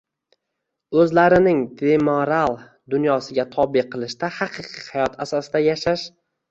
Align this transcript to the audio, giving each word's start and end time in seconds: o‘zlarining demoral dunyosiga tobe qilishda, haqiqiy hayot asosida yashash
o‘zlarining 1.01 1.59
demoral 1.83 2.57
dunyosiga 2.95 3.49
tobe 3.59 3.87
qilishda, 3.95 4.35
haqiqiy 4.41 4.93
hayot 4.97 5.25
asosida 5.29 5.65
yashash 5.71 6.11